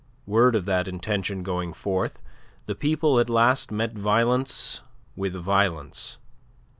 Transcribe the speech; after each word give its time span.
Word 0.25 0.55
of 0.55 0.65
that 0.65 0.87
intention 0.87 1.43
going 1.43 1.73
forth, 1.73 2.17
the 2.65 2.73
people 2.73 3.19
at 3.19 3.29
last 3.29 3.69
met 3.71 3.93
violence 3.95 4.81
with 5.15 5.35
violence. 5.35 6.17